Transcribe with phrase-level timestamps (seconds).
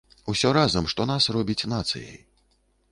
[0.31, 2.19] Усё разам, што нас робіць нацыяй.